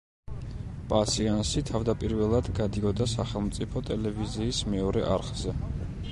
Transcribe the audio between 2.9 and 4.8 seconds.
სახელმწიფო ტელევიზიის